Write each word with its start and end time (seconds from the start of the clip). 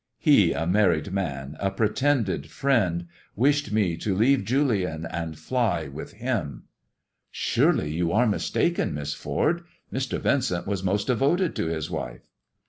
He, 0.17 0.51
a 0.51 0.65
married 0.65 1.11
man, 1.13 1.55
a 1.59 1.69
pretended 1.69 2.49
friend, 2.49 3.05
wished 3.35 3.71
me 3.71 3.95
to 3.97 4.15
leave 4.15 4.43
Julian 4.45 5.05
and 5.05 5.37
fly 5.37 5.89
with 5.89 6.13
him."" 6.13 6.63
Surely 7.29 7.91
you 7.91 8.11
are 8.11 8.25
mistaken, 8.25 8.95
Miss 8.95 9.13
Ford. 9.13 9.61
Mr, 9.93 10.19
Vincent 10.19 10.65
waa 10.65 10.77
most 10.83 11.05
devoted 11.05 11.55
to 11.57 11.67
his 11.67 11.91
wife." 11.91 12.31